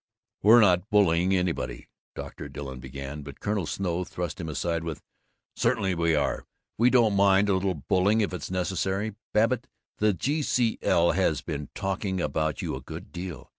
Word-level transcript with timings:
"We're 0.41 0.61
not 0.61 0.89
bullying 0.89 1.31
anybody," 1.31 1.87
Dr. 2.15 2.49
Billing 2.49 2.79
began, 2.79 3.21
but 3.21 3.39
Colonel 3.39 3.67
Snow 3.67 4.03
thrust 4.03 4.41
him 4.41 4.49
aside 4.49 4.83
with, 4.83 5.03
"Certainly 5.55 5.93
we 5.93 6.15
are! 6.15 6.47
We 6.75 6.89
don't 6.89 7.15
mind 7.15 7.49
a 7.49 7.53
little 7.53 7.75
bullying, 7.87 8.21
if 8.21 8.33
it's 8.33 8.49
necessary. 8.49 9.13
Babbitt, 9.31 9.67
the 9.99 10.11
G.C.L. 10.11 11.11
has 11.11 11.41
been 11.41 11.69
talking 11.75 12.19
about 12.19 12.63
you 12.63 12.75
a 12.75 12.81
good 12.81 13.11
deal. 13.11 13.49